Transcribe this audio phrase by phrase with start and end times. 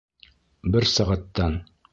[0.77, 1.63] Бер сәғәттән!..